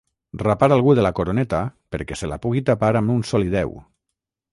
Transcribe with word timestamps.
Rapar 0.43 0.69
algú 0.77 0.93
de 0.99 1.03
la 1.07 1.11
coroneta 1.19 1.59
perquè 1.95 2.17
se 2.21 2.31
la 2.31 2.39
pugui 2.47 2.63
tapar 2.71 2.91
amb 3.01 3.15
un 3.17 3.21
solideu. 3.33 3.77